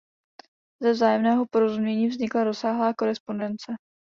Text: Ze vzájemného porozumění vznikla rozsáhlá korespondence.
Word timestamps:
Ze 0.81 0.91
vzájemného 0.91 1.45
porozumění 1.45 2.07
vznikla 2.07 2.43
rozsáhlá 2.43 2.93
korespondence. 2.93 3.73